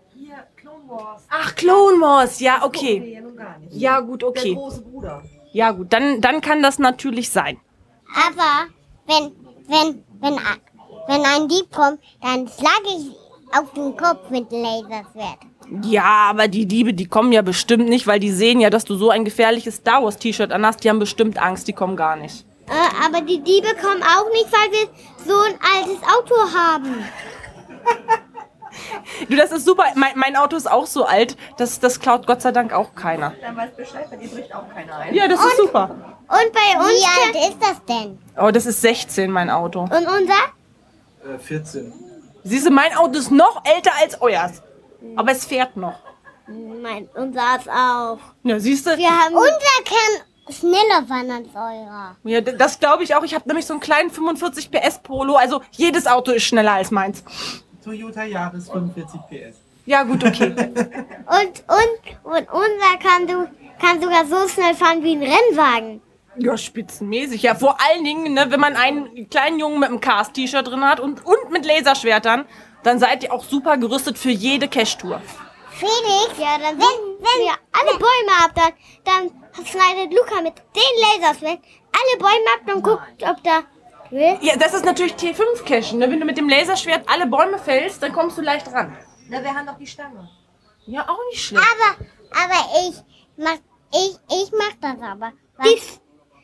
[1.28, 2.40] Ach, Clone Wars.
[2.40, 3.22] Ja, okay.
[3.70, 4.54] Ja, gut, okay.
[4.54, 5.22] Große Bruder.
[5.52, 7.58] Ja, gut, dann, dann kann das natürlich sein.
[8.14, 8.66] Aber
[9.06, 9.34] wenn,
[9.66, 10.38] wenn, wenn,
[11.08, 13.10] wenn ein Dieb kommt, dann schlage ich
[13.58, 15.38] auf den Kopf mit dem Laserschwert.
[15.82, 18.94] Ja, aber die Diebe, die kommen ja bestimmt nicht, weil die sehen ja, dass du
[18.94, 20.84] so ein gefährliches Star Wars T-Shirt anhast.
[20.84, 22.44] Die haben bestimmt Angst, die kommen gar nicht.
[22.68, 24.88] Äh, aber die Diebe kommen auch nicht, weil wir
[25.26, 27.04] so ein altes Auto haben.
[29.28, 29.84] Du, das ist super.
[29.94, 31.36] Mein, mein Auto ist auch so alt.
[31.56, 33.32] Das, das klaut Gott sei Dank auch keiner.
[33.40, 35.14] Dann weiß Bescheid, bei dir bricht auch keiner ein.
[35.14, 35.90] Ja, das ist super.
[36.28, 37.00] Und bei uns.
[37.00, 38.18] Wie alt ist das denn?
[38.40, 39.80] Oh, das ist 16, mein Auto.
[39.80, 40.34] Und unser?
[41.34, 41.92] Äh, 14.
[42.44, 44.62] Siehst du, mein Auto ist noch älter als euers.
[45.16, 45.94] Aber es fährt noch.
[46.46, 48.18] Mein, unser ist auch.
[48.42, 48.96] Ja, siehst du?
[48.96, 52.16] Wir haben unser kann schneller fahren als eurer.
[52.24, 53.22] Ja, d- das glaube ich auch.
[53.22, 55.36] Ich habe nämlich so einen kleinen 45 PS Polo.
[55.36, 57.22] Also jedes Auto ist schneller als meins.
[57.84, 59.56] Toyota Yaris 45 PS.
[59.84, 60.50] Ja, gut, okay.
[60.56, 63.48] Und, und, und unser kann, du,
[63.80, 66.00] kann sogar so schnell fahren wie ein Rennwagen.
[66.38, 67.42] Ja, spitzenmäßig.
[67.42, 71.00] Ja, vor allen Dingen, ne, wenn man einen kleinen Jungen mit einem Cast-T-Shirt drin hat
[71.00, 72.46] und, und mit Laserschwertern,
[72.82, 75.20] dann seid ihr auch super gerüstet für jede Cash-Tour.
[75.70, 78.72] Felix, ja, dann wenn, wenn wir alle Bäume ab, dann,
[79.04, 81.60] dann schneidet Luca mit den Laserschwert
[81.92, 83.62] alle Bäume ab und guckt, ob da
[84.10, 84.38] will.
[84.40, 85.98] Ja, das ist natürlich T5-Cashen.
[85.98, 86.10] Ne?
[86.10, 88.96] Wenn du mit dem Laserschwert alle Bäume fällst, dann kommst du leicht ran.
[89.28, 90.28] Na, wir haben doch die Stange.
[90.86, 91.64] Ja, auch nicht schlecht.
[91.64, 92.96] Aber, aber ich
[93.36, 93.58] mach,
[93.92, 95.32] ich, ich mach das aber.
[95.56, 95.76] Weil,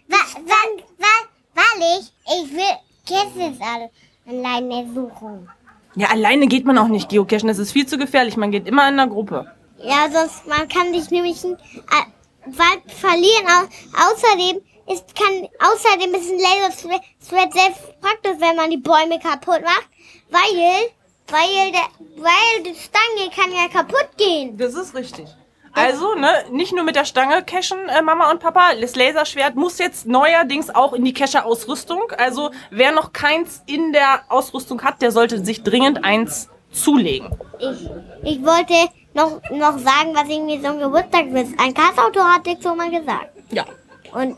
[0.09, 3.91] weil, weil, weil, weil ich, ich will alle
[4.27, 5.49] alleine suchen.
[5.97, 7.49] Ja, alleine geht man auch nicht geocachen.
[7.49, 8.37] Das ist viel zu gefährlich.
[8.37, 9.53] Man geht immer in einer Gruppe.
[9.79, 13.47] Ja, sonst, man kann dich nämlich ein äh, Wald verlieren.
[13.47, 19.63] Au außerdem ist, kann, außerdem ist ein Laserschwert sehr praktisch, wenn man die Bäume kaputt
[19.63, 19.89] macht,
[20.31, 20.91] weil,
[21.29, 24.57] weil der, weil die Stange kann ja kaputt gehen.
[24.57, 25.27] Das ist richtig.
[25.75, 28.75] Also, ne, nicht nur mit der Stange cashen, äh, Mama und Papa.
[28.81, 32.13] Das Laserschwert muss jetzt neuerdings auch in die Kescher-Ausrüstung.
[32.17, 37.37] Also, wer noch keins in der Ausrüstung hat, der sollte sich dringend eins zulegen.
[37.59, 37.91] Ich,
[38.23, 38.75] ich wollte
[39.15, 41.51] noch, noch sagen, was irgendwie so ein Geburtstagswitz.
[41.59, 43.31] Ein Kassauto hat ich so mal gesagt.
[43.51, 43.65] Ja.
[44.13, 44.37] Und,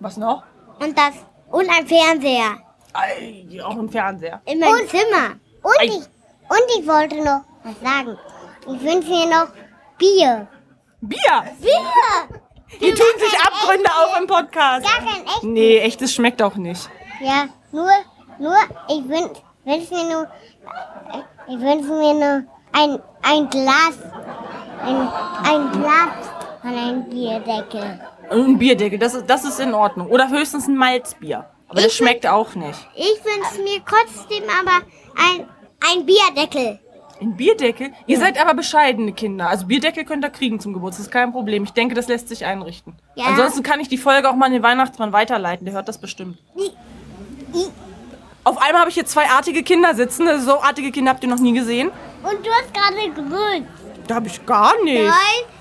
[0.00, 0.42] Was noch?
[0.80, 1.14] und das,
[1.50, 2.58] und ein Fernseher.
[2.92, 4.40] Ei, auch ein Fernseher.
[4.46, 5.36] In meinem Zimmer.
[5.62, 5.84] Und Ei.
[5.86, 8.18] ich, und ich wollte noch was sagen.
[8.62, 9.48] Ich wünsche mir noch
[9.98, 10.46] Bier.
[11.00, 11.44] Bier!
[11.60, 12.40] Bier!
[12.78, 14.86] Hier tun sich Abgründe auf im Podcast.
[14.86, 15.42] Gar kein echt.
[15.42, 16.88] Nee, echtes schmeckt auch nicht.
[17.20, 17.90] Ja, nur,
[18.38, 18.56] nur,
[18.88, 20.26] ich wünsche wünsch mir nur,
[21.48, 23.98] ich wünsche mir nur ein, ein Glas,
[24.82, 25.08] ein,
[25.44, 26.28] ein Glas
[26.60, 28.00] von einem Bierdeckel.
[28.30, 30.08] Ein Bierdeckel, das ist, das ist in Ordnung.
[30.08, 31.46] Oder höchstens ein Malzbier.
[31.68, 32.78] Aber das Ich schmeckt auch nicht.
[32.94, 34.84] Ich wünsche mir trotzdem aber
[35.16, 35.48] ein,
[35.90, 36.78] ein Bierdeckel.
[37.20, 37.90] Ein Bierdeckel?
[38.06, 39.48] Ihr seid aber bescheidene Kinder.
[39.48, 41.64] Also Bierdeckel könnt ihr kriegen zum Geburtstag, das ist kein Problem.
[41.64, 42.94] Ich denke, das lässt sich einrichten.
[43.16, 43.26] Ja.
[43.26, 45.64] Ansonsten kann ich die Folge auch mal an den Weihnachtsmann weiterleiten.
[45.64, 46.38] Der hört das bestimmt.
[48.44, 50.26] Auf einmal habe ich hier zwei artige Kinder sitzen.
[50.40, 51.90] So artige Kinder habt ihr noch nie gesehen.
[52.22, 53.64] Und du hast gerade gerührt.
[54.06, 55.02] Da habe ich gar nicht.
[55.04, 55.12] Nein,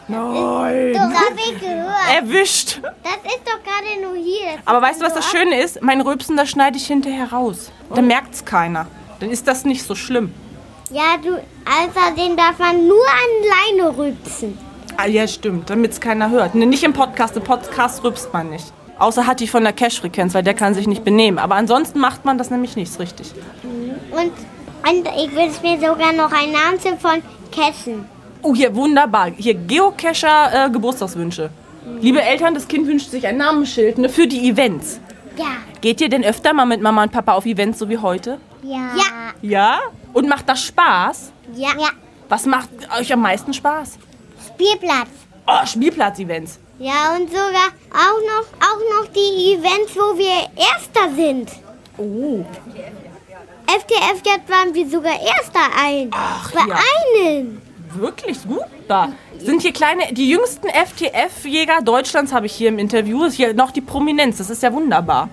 [0.08, 0.94] Nein.
[0.94, 2.16] das habe ich gehört.
[2.16, 2.80] Erwischt.
[2.82, 4.56] Das ist doch gerade nur hier.
[4.56, 5.82] Das Aber weißt du, was das Schöne ist?
[5.82, 7.72] Mein Rülpsen, das schneide ich hinterher raus.
[7.94, 8.88] Dann merkt's keiner.
[9.20, 10.34] Dann ist das nicht so schlimm.
[10.90, 11.32] Ja, du,
[11.66, 14.58] außerdem darf man nur an Leine rübsen.
[14.96, 16.56] Ah, ja, stimmt, damit's keiner hört.
[16.56, 17.36] Ne, nicht im Podcast.
[17.36, 18.72] Im Podcast rülpst man nicht.
[18.98, 21.40] Außer hat die von der Cash-Frequenz, weil der kann sich nicht benehmen.
[21.40, 23.34] Aber ansonsten macht man das nämlich nicht richtig.
[24.12, 27.22] Und, und ich wünsche mir sogar noch einen Namen von
[27.52, 28.06] Kessen.
[28.42, 29.32] Oh, hier, wunderbar.
[29.36, 31.50] Hier, Geocacher äh, Geburtstagswünsche.
[32.02, 35.00] Liebe Eltern, das Kind wünscht sich ein Namensschild ne, für die Events.
[35.38, 35.58] Ja.
[35.82, 38.40] Geht ihr denn öfter mal mit Mama und Papa auf Events, so wie heute?
[38.64, 38.90] Ja.
[38.96, 39.34] Ja.
[39.42, 39.80] Ja?
[40.14, 41.32] Und macht das Spaß?
[41.54, 41.70] Ja.
[41.78, 41.90] ja.
[42.30, 42.70] Was macht
[43.00, 43.98] euch am meisten Spaß?
[44.48, 45.10] Spielplatz.
[45.46, 46.60] Oh, Spielplatz-Events.
[46.80, 51.52] Ja, und sogar auch noch, auch noch die Events, wo wir Erster sind.
[51.98, 52.46] Oh.
[53.66, 56.10] FTF jetzt waren wir sogar Erster ein.
[56.12, 56.80] Ach, Bei ja.
[57.26, 57.62] einem.
[57.98, 59.12] Wirklich super.
[59.38, 63.24] Sind hier kleine, die jüngsten FTF-Jäger Deutschlands habe ich hier im Interview.
[63.26, 64.38] Ist hier noch die Prominenz.
[64.38, 65.30] Das ist ja wunderbar.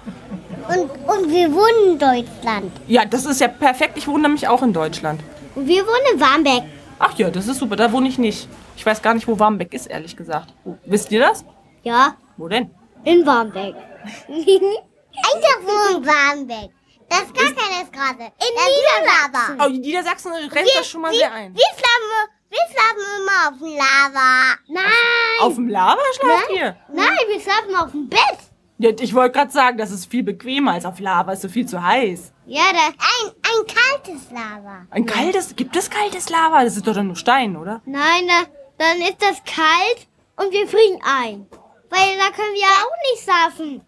[0.69, 2.73] Und, und wir wohnen in Deutschland.
[2.87, 3.97] Ja, das ist ja perfekt.
[3.97, 5.21] Ich wohne nämlich auch in Deutschland.
[5.55, 6.63] Und wir wohnen in Warmbeck.
[6.99, 7.77] Ach ja, das ist super.
[7.77, 8.49] Da wohne ich nicht.
[8.77, 10.55] Ich weiß gar nicht, wo Warmbeck ist, ehrlich gesagt.
[10.87, 11.45] Wisst ihr das?
[11.83, 12.71] Ja, Wo denn?
[13.05, 13.75] in Warmbeck.
[14.29, 16.71] Einfach so in Warmbeck.
[17.09, 18.33] Das ist gar keines gerade.
[18.33, 19.61] In Niedersachsen.
[19.61, 21.55] Oh, Niedersachsen rennt das schon mal sehr ein.
[21.55, 24.55] Wir schlafen, wir schlafen immer auf dem Lava.
[24.69, 25.41] Nein.
[25.41, 26.57] Auf dem Lava schlaft Nein.
[26.57, 26.77] ihr?
[26.93, 28.39] Nein, wir schlafen auf dem Bett.
[28.79, 31.33] Ja, ich wollte gerade sagen, das ist viel bequemer als auf Lava.
[31.33, 32.33] Ist so viel zu heiß.
[32.47, 34.87] Ja, da, ein, ein kaltes Lava.
[34.91, 36.65] Ein kaltes, gibt es kaltes Lava?
[36.65, 37.81] Das ist doch dann nur Stein, oder?
[37.87, 38.47] Nein, da,
[38.79, 41.47] dann ist das kalt und wir frieren ein.
[41.91, 43.83] Weil da können wir ja auch nicht schlafen.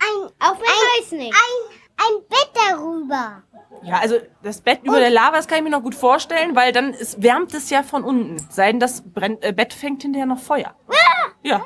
[0.00, 1.34] Ein, auch wenn heiß nicht.
[1.34, 3.42] Ein, ein Bett darüber.
[3.82, 6.72] Ja, also das Bett über der Lava, das kann ich mir noch gut vorstellen, weil
[6.72, 8.38] dann ist, wärmt es ja von unten.
[8.50, 10.74] Sei denn, das brennt, äh, Bett fängt hinterher noch Feuer.
[11.42, 11.64] Ja.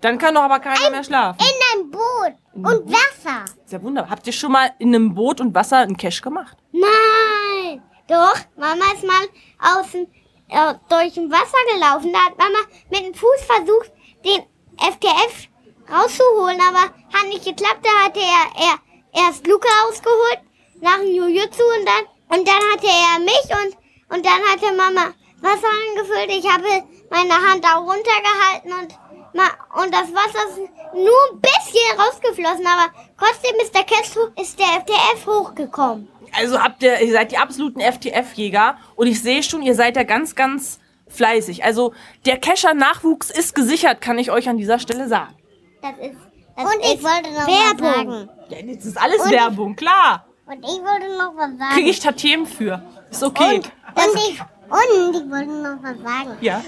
[0.00, 1.38] Dann kann doch aber keiner mehr schlafen.
[1.40, 3.44] In einem Boot und Wasser.
[3.64, 4.10] Ist ja wunderbar.
[4.10, 6.56] Habt ihr schon mal in einem Boot und Wasser einen Cache gemacht?
[6.72, 7.82] Nein.
[8.08, 10.06] Doch, Mama ist mal außen
[10.48, 12.12] äh, durch dem Wasser gelaufen.
[12.12, 12.58] Da hat Mama
[12.90, 13.92] mit dem Fuß versucht,
[14.24, 14.42] den
[14.78, 15.48] FTF
[15.92, 17.84] rauszuholen, aber hat nicht geklappt.
[17.84, 20.40] Da hatte er, er erst Luca rausgeholt,
[20.80, 25.14] nach dem Jujutsu und dann, und dann hatte er mich und, und dann hatte Mama
[25.40, 26.30] Wasser angefüllt.
[26.30, 30.58] Ich habe meine Hand auch runtergehalten und, und das Wasser ist
[30.92, 36.08] nur ein bisschen rausgeflossen, aber trotzdem ist der Kess, ist der FTF hochgekommen.
[36.32, 40.04] Also habt ihr, ihr seid die absoluten FTF-Jäger und ich sehe schon, ihr seid ja
[40.04, 41.64] ganz, ganz fleißig.
[41.64, 41.92] Also
[42.24, 45.34] der Cacher-Nachwuchs ist gesichert, kann ich euch an dieser Stelle sagen.
[45.82, 46.16] Das ist.
[46.56, 47.80] Das und ich wollte noch Werbung.
[47.80, 48.28] was sagen.
[48.50, 50.26] Ja, jetzt ist alles Werbung, klar.
[50.50, 51.74] Und ich wollte noch was sagen.
[51.74, 52.82] Kriege ich Tatiem für.
[53.08, 53.58] Ist okay.
[53.58, 56.36] und, und, ich, und ich wollte noch was sagen.
[56.40, 56.60] Ja.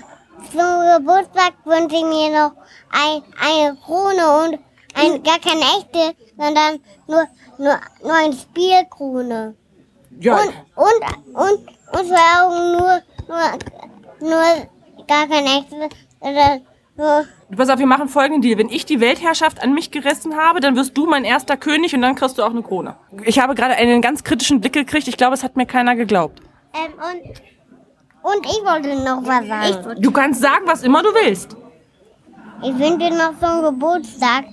[0.53, 2.53] Zum Geburtstag wünsche ich mir noch
[2.93, 4.59] ein, eine Krone und
[4.95, 7.27] ein, gar keine echte, sondern nur,
[7.59, 9.57] nur, nur eine Spielkrone.
[10.21, 10.37] Ja.
[10.37, 11.69] Und, und, und,
[11.99, 15.89] und zwar auch nur, nur, nur gar keine echte,
[16.21, 16.67] sondern
[17.03, 17.25] nur,
[17.57, 18.57] Pass auf, wir machen folgenden Deal.
[18.59, 22.01] Wenn ich die Weltherrschaft an mich gerissen habe, dann wirst du mein erster König und
[22.03, 22.97] dann kriegst du auch eine Krone.
[23.25, 25.07] Ich habe gerade einen ganz kritischen Blick gekriegt.
[25.09, 26.41] Ich glaube, es hat mir keiner geglaubt.
[26.75, 30.01] ähm, und, und ich wollte noch was sagen.
[30.01, 31.57] Du kannst sagen, was immer du willst.
[32.63, 34.45] Ich wünsche noch zum Geburtstag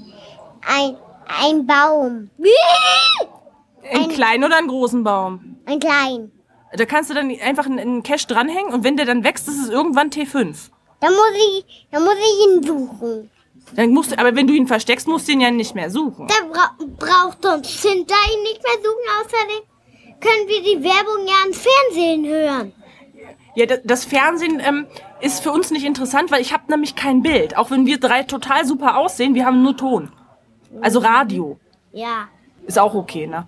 [0.68, 0.98] ein,
[1.46, 2.30] ein Baum.
[3.94, 5.56] Einen kleinen oder einen großen Baum.
[5.66, 6.32] Ein klein.
[6.74, 9.60] Da kannst du dann einfach einen- einen Cash dranhängen und wenn der dann wächst, ist
[9.64, 10.70] es irgendwann T5.
[11.00, 13.32] Dann muss ich, dann muss ich ihn suchen.
[13.76, 16.28] Dann musst du, aber wenn du ihn versteckst, musst du ihn ja nicht mehr suchen.
[16.28, 19.06] Der bra braucht uns hinter ihn nicht mehr suchen.
[19.22, 19.64] Außerdem
[20.20, 22.74] können wir die Werbung ja im Fernsehen hören.
[23.56, 24.88] Ja, das, Fernsehen ähm,
[25.22, 27.58] ist für uns nicht interessant, weil ich habe nämlich kein Bild.
[27.58, 30.12] Auch wenn wir drei total super aussehen, wir haben nur Ton.
[30.82, 31.60] Also Radio.
[31.92, 32.28] Ja.
[32.66, 33.48] Ist auch okay, ne?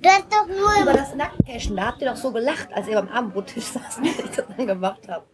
[0.00, 2.94] Das ist doch nur Über das Nacktcashen, da habt ihr doch so gelacht, als ihr
[2.94, 5.24] beim Abendbrottisch saßt und ich das dann gemacht habe.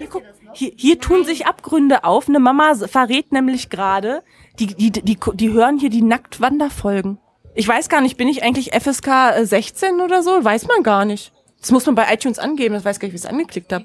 [0.00, 0.22] Hier, guck,
[0.54, 2.26] hier, hier tun sich Abgründe auf.
[2.26, 4.22] Eine Mama verrät nämlich gerade,
[4.58, 7.18] die, die, die, die hören hier die Nacktwanderfolgen.
[7.54, 10.42] Ich weiß gar nicht, bin ich eigentlich FSK äh, 16 oder so?
[10.42, 11.34] Weiß man gar nicht.
[11.60, 13.84] Das muss man bei iTunes angeben, das weiß gar nicht, wie ich es angeklickt habe.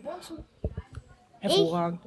[1.42, 2.00] Hervorragend.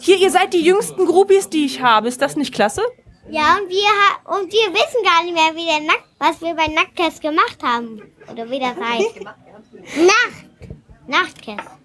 [0.00, 2.08] Hier, ihr seid die jüngsten Groupies, die ich habe.
[2.08, 2.82] Ist das nicht klasse?
[3.30, 6.54] Ja, und wir, ha und wir wissen gar nicht mehr, wie der Nack was wir
[6.54, 8.02] bei Nacktest gemacht haben.
[8.28, 9.20] Oder wie das heißt.
[10.04, 10.46] Nacht.
[11.06, 11.76] Nacktest.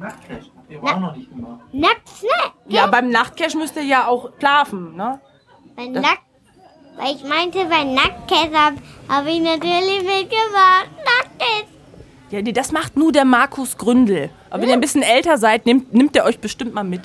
[0.00, 0.46] Nachtcash.
[0.46, 1.60] Habt ihr aber auch noch nicht gemacht.
[1.72, 2.52] Nackt, ne?
[2.68, 5.20] Ja, beim Nachtcash müsst ihr ja auch schlafen, ne?
[5.76, 6.22] Bei Nackt.
[6.96, 8.76] Weil ich meinte, bei Nacktest habe
[9.08, 10.90] hab ich natürlich mitgemacht.
[10.98, 11.70] Nacktest.
[12.30, 14.30] Ja, nee, das macht nur der Markus Gründel.
[14.50, 17.02] Aber wenn ihr ein bisschen älter seid, nimmt, nimmt er euch bestimmt mal mit.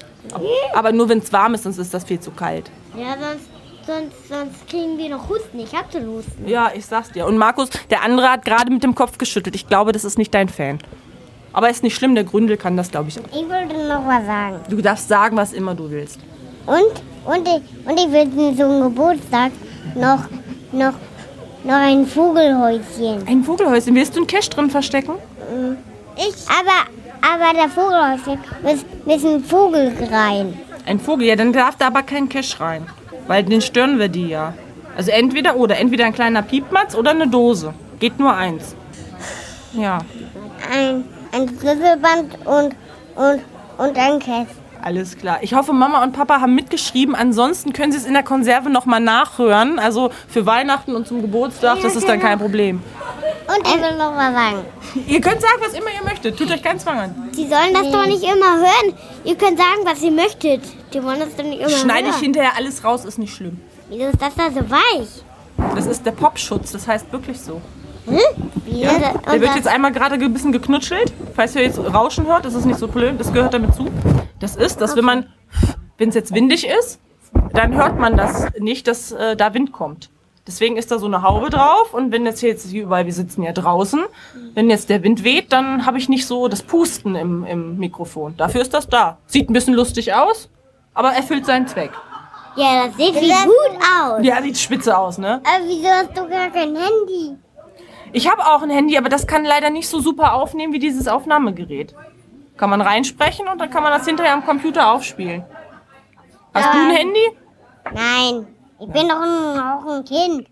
[0.74, 2.70] Aber nur wenn es warm ist, sonst ist das viel zu kalt.
[2.96, 3.50] Ja, sonst,
[3.88, 5.60] sonst, sonst kriegen wir noch Husten.
[5.60, 6.48] Ich hab schon Husten.
[6.48, 7.26] Ja, ich sag's dir.
[7.26, 9.56] Und Markus, der andere hat gerade mit dem Kopf geschüttelt.
[9.56, 10.80] Ich glaube, das ist nicht dein Fan.
[11.56, 13.18] Aber ist nicht schlimm, der Gründel kann das, glaube ich.
[13.18, 13.24] auch.
[13.28, 14.60] Ich wollte noch was sagen.
[14.70, 16.20] Du darfst sagen, was immer du willst.
[16.66, 17.02] Und,
[17.34, 19.54] und ich, und ich will zum Geburtstag
[19.96, 20.26] noch,
[20.74, 20.94] noch,
[21.64, 23.26] noch ein Vogelhäuschen.
[23.26, 23.96] Ein Vogelhäuschen.
[23.96, 25.14] Willst du ein Cash drin verstecken?
[26.18, 26.36] Ich?
[26.50, 30.60] Aber, aber der Vogelhäuschen muss, muss ein Vogel rein.
[30.86, 32.86] Ein Vogel, ja, dann darf da aber kein Cash rein.
[33.28, 34.54] Weil den stören wir die ja.
[34.98, 35.78] Also entweder oder.
[35.78, 37.74] Entweder ein kleiner Piepmatz oder eine Dose.
[38.00, 38.76] Geht nur eins.
[39.72, 40.00] Ja,
[40.70, 42.76] Ein, ein Schlüsselband und,
[43.16, 43.42] und,
[43.78, 44.48] und ein Käse.
[44.82, 45.40] alles klar.
[45.42, 47.16] Ich hoffe, Mama und Papa haben mitgeschrieben.
[47.16, 49.80] Ansonsten können sie es in der Konserve nochmal nachhören.
[49.80, 52.82] Also für Weihnachten und zum Geburtstag, das ist dann kein Problem.
[53.48, 54.58] Und ich will noch was sagen.
[55.08, 56.38] Ihr könnt sagen, was immer ihr möchtet.
[56.38, 57.30] Tut euch keinen Zwang an.
[57.32, 58.94] Sie sollen das doch nicht immer hören.
[59.24, 60.62] Ihr könnt sagen, was ihr möchtet.
[60.94, 62.22] Die wollen das doch nicht immer Schneide ich hören.
[62.24, 63.60] hinterher alles raus, ist nicht schlimm.
[63.90, 65.08] Wieso ist das da so weich?
[65.76, 67.62] Das ist der Popschutz, das heißt wirklich so.
[68.08, 68.20] Hm?
[68.68, 68.92] Ja,
[69.32, 71.12] der wird jetzt einmal gerade ein bisschen geknutschelt.
[71.36, 73.88] Falls ihr jetzt Rauschen hört, das ist nicht so blöd, das gehört damit zu.
[74.40, 75.26] Das ist, dass wenn man,
[75.98, 77.00] wenn es jetzt windig ist,
[77.54, 80.10] dann hört man das nicht, dass äh, da Wind kommt.
[80.48, 83.14] Deswegen ist da so eine Haube drauf und wenn jetzt hier jetzt hier überall, wir
[83.14, 84.04] sitzen ja draußen,
[84.54, 88.38] wenn jetzt der Wind weht, dann habe ich nicht so das Pusten im, im Mikrofon.
[88.38, 89.18] Dafür ist das da.
[89.26, 90.50] Sieht ein bisschen lustig aus,
[90.94, 91.92] aber erfüllt seinen Zweck.
[92.56, 94.20] ja, das sieht wie gut aus.
[94.24, 95.42] Ja, sieht spitze aus, ne?
[95.44, 97.36] Aber wieso hast du gar kein Handy?
[98.16, 101.06] Ich habe auch ein Handy, aber das kann leider nicht so super aufnehmen wie dieses
[101.06, 101.94] Aufnahmegerät.
[102.56, 105.44] Kann man reinsprechen und dann kann man das hinterher am Computer aufspielen.
[106.54, 107.26] Hast du ein Handy?
[107.94, 108.48] Nein,
[108.80, 110.48] ich bin doch ein, auch ein Kind.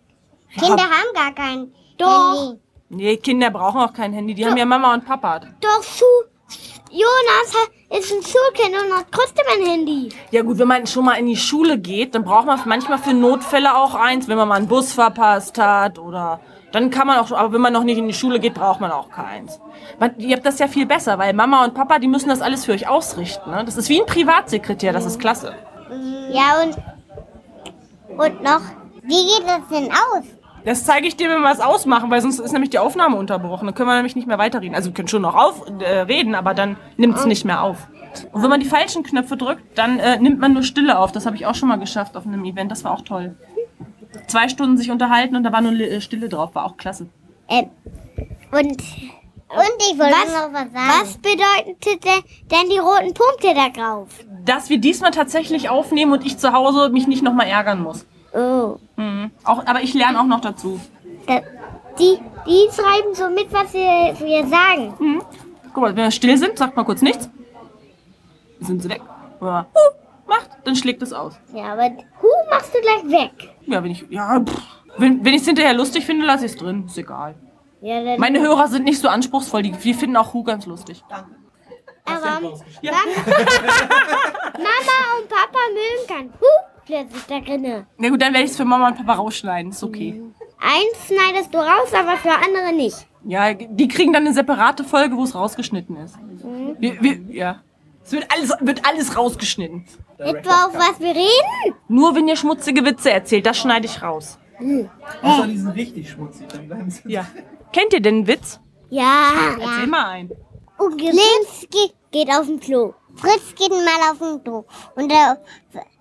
[0.60, 2.60] Kinder haben gar kein Handy.
[2.90, 4.34] Nee, Kinder brauchen auch kein Handy.
[4.34, 5.40] Die haben ja Mama und Papa.
[5.62, 6.04] Doch, Su
[6.92, 10.10] Jonas hat- ist ein Schulkind und hat trotzdem ein Handy.
[10.32, 13.14] Ja gut, wenn man schon mal in die Schule geht, dann braucht man manchmal für
[13.14, 16.42] Notfälle auch eins, wenn man mal einen Bus verpasst hat oder
[16.74, 18.92] dann kann man auch, aber wenn man noch nicht in die Schule geht, braucht man
[18.92, 19.60] auch keins.
[20.00, 22.66] Man, ihr habt das ja viel besser, weil Mama und Papa, die müssen das alles
[22.66, 23.52] für euch ausrichten.
[23.52, 23.64] Ne?
[23.64, 25.54] Das ist wie ein Privatsekretär, das ist klasse.
[26.32, 26.76] Ja, und,
[28.18, 28.62] und noch,
[29.04, 30.24] wie geht das denn aus?
[30.66, 33.66] Das zeige ich dir, wenn wir es ausmachen, weil sonst ist nämlich die Aufnahme unterbrochen.
[33.66, 34.74] Dann können wir nämlich nicht mehr weiterreden.
[34.74, 37.88] Also wir können schon noch auf, äh, reden, aber dann nimmt es nicht mehr auf.
[38.32, 41.12] Und wenn man die falschen Knöpfe drückt, dann äh, nimmt man nur Stille auf.
[41.12, 42.72] Das habe ich auch schon mal geschafft auf einem Event.
[42.72, 43.36] Das war auch toll.
[44.28, 46.56] Zwei Stunden sich unterhalten und da war nur äh, Stille drauf.
[46.56, 47.08] War auch klasse.
[47.50, 47.70] Ähm,
[48.52, 48.80] und, und
[49.80, 50.92] ich wollte noch was sagen.
[51.02, 52.04] Was bedeutet
[52.52, 54.10] denn, die roten Punkte da drauf?
[54.46, 58.06] Dass wir diesmal tatsächlich aufnehmen und ich zu Hause mich nicht nochmal ärgern muss.
[58.34, 58.78] Oh.
[58.96, 59.32] Mhm.
[59.44, 60.80] Auch, aber ich lerne auch noch dazu.
[61.28, 61.42] Da,
[62.00, 64.94] die, die schreiben so mit, was wir, wir sagen.
[65.00, 65.22] Mhm.
[65.74, 67.30] Guck mal, wenn wir still sind, sagt mal kurz nichts.
[68.60, 69.02] Sind sie weg.
[69.40, 71.40] Man huh, macht, dann schlägt es aus.
[71.54, 71.90] Ja, aber
[72.22, 73.50] Hu machst du gleich weg.
[73.66, 74.62] Ja, wenn ich, ja, pff.
[74.98, 76.86] wenn, wenn ich es hinterher lustig finde, lasse ich es drin.
[76.86, 77.36] Ist egal.
[77.82, 81.04] Ja, dann, Meine Hörer sind nicht so anspruchsvoll, die, die finden auch Hu ganz lustig.
[82.06, 82.42] aber
[82.82, 82.92] Ja.
[84.58, 86.46] Mama und Papa mögen kein Hu
[86.86, 87.86] plötzlich da drinnen.
[87.98, 89.72] Na gut, dann werde ich es für Mama und Papa rausschneiden.
[89.72, 90.22] Ist okay.
[90.60, 93.08] Eins schneidest du raus, aber für andere nicht.
[93.26, 96.18] Ja, die kriegen dann eine separate Folge, wo es rausgeschnitten ist.
[96.80, 97.62] Wir, wir, ja.
[98.04, 99.86] Es wird alles, wird alles rausgeschnitten.
[100.18, 101.76] Etwa auf was wir reden?
[101.88, 104.38] Nur wenn ihr schmutzige Witze erzählt, das schneide ich raus.
[105.22, 106.48] Außer die sind richtig schmutzig.
[106.48, 107.26] Dann bleiben sie Ja.
[107.72, 108.60] Kennt ihr denn einen Witz?
[108.90, 109.32] Ja.
[109.60, 110.32] Erzähl mal einen.
[110.78, 112.94] Und Links geht, geht auf den Klo.
[113.16, 114.66] Fritz geht mal auf den Klo.
[114.96, 115.38] Und da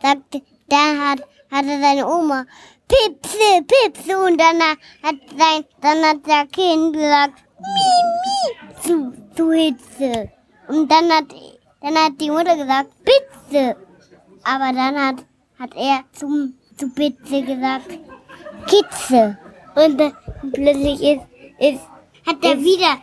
[0.03, 2.45] sagt, da hat, hatte seine Oma
[2.88, 4.19] Pipse, Pipse.
[4.19, 10.31] Und dann hat sein, dann hat der Kind gesagt, Mimi, zu, zu Hitze.
[10.69, 11.33] Und dann hat,
[11.83, 13.77] dann hat die Mutter gesagt, Pizze.
[14.45, 15.16] Aber dann hat,
[15.59, 17.90] hat er zum, zu Pizze gesagt,
[18.66, 19.38] Kitze.
[19.75, 20.12] Und dann
[20.53, 21.23] plötzlich ist,
[21.59, 21.81] ist,
[22.27, 22.99] hat er wieder,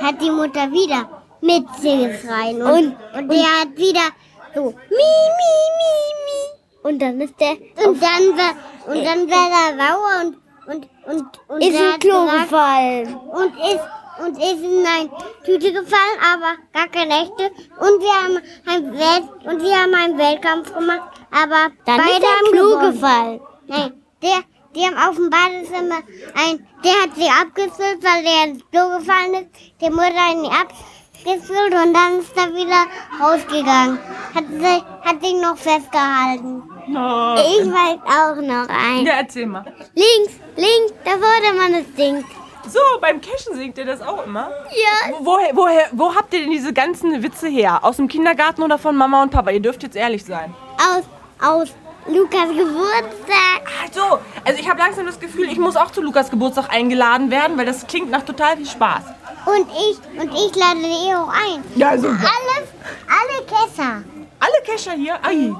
[0.00, 1.08] hat die Mutter wieder
[1.40, 2.62] Mitze geschreien.
[2.62, 4.06] Und, und, der hat wieder
[4.54, 5.92] so, mi, mi, mi,
[6.26, 6.88] mi.
[6.88, 7.52] Und dann ist der,
[7.86, 12.24] und dann war, und dann war er sauer und, und, und, und Ist hat Klo
[12.24, 13.14] gefallen.
[13.14, 13.80] und ist
[14.24, 15.10] und ist in eine
[15.44, 17.50] Tüte gefallen, aber gar keine echte.
[17.78, 22.22] Und wir haben ein Welt und wir haben einen Wettkampf gemacht, aber Dann beide ist
[22.22, 22.92] er haben gewonnen.
[22.92, 23.40] gefallen.
[23.66, 24.38] Nein, der,
[24.74, 26.00] die haben auf dem Badezimmer
[26.34, 29.80] ein, der hat sie abgefüllt, weil der ins Klo gefallen ist.
[29.80, 32.86] Der Mutter hat ihn abgefüllt und dann ist er wieder
[33.20, 33.98] rausgegangen.
[34.34, 36.62] Hat, sie, hat ihn noch festgehalten.
[36.88, 37.34] Oh.
[37.36, 39.06] Ich weiß auch noch ein.
[39.06, 39.64] Ja, erzähl mal.
[39.94, 42.24] Links, links, da wurde man das Ding.
[42.68, 44.50] So, beim Cashen singt ihr das auch immer?
[44.70, 45.12] Ja.
[45.18, 47.80] Wo- Woher, woher, wo habt ihr denn diese ganzen Witze her?
[47.82, 49.50] Aus dem Kindergarten oder von Mama und Papa?
[49.50, 50.54] Ihr dürft jetzt ehrlich sein.
[50.76, 51.04] Aus,
[51.44, 51.68] aus
[52.06, 53.62] Lukas Geburtstag.
[53.84, 57.56] Also, also ich habe langsam das Gefühl, ich muss auch zu Lukas Geburtstag eingeladen werden,
[57.58, 59.02] weil das klingt nach total viel Spaß.
[59.46, 61.64] Und ich, und ich lade die auch ein.
[61.74, 62.14] Ja, super.
[62.14, 62.68] Alles,
[63.08, 64.02] alle Kesser.
[64.38, 65.14] Alle Kescher hier?
[65.24, 65.52] Ai.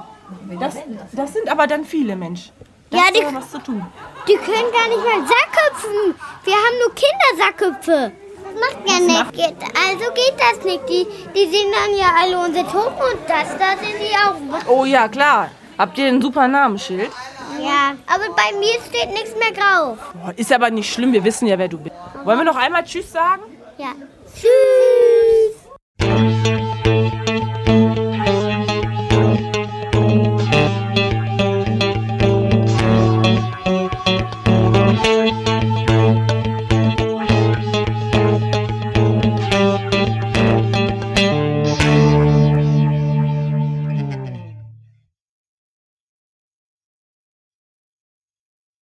[0.59, 0.75] Das,
[1.11, 2.51] das sind aber dann viele, Mensch.
[2.93, 3.85] Da Ja, die- was zu tun.
[4.27, 6.15] Die können gar nicht mal Sackhüpfen.
[6.43, 8.11] Wir haben nur Kindersackhüpfe.
[8.43, 9.31] Das macht ja nicht.
[9.33, 10.87] Geht, also geht das nicht.
[10.87, 14.35] Die, die sehen dann ja alle unsere Truppen und das, da sind die auch.
[14.71, 15.49] Oh ja, klar.
[15.77, 17.11] Habt ihr ein super Namensschild?
[17.59, 19.97] Ja, aber bei mir steht nichts mehr drauf.
[20.13, 21.95] Boah, ist aber nicht schlimm, wir wissen ja, wer du bist.
[22.23, 23.41] Wollen wir noch einmal Tschüss sagen?
[23.77, 23.93] Ja.
[24.35, 25.55] Tschüss.